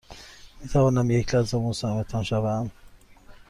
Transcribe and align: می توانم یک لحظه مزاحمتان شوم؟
می 0.61 0.69
توانم 0.69 1.11
یک 1.11 1.35
لحظه 1.35 1.57
مزاحمتان 1.59 2.23
شوم؟ 2.23 2.71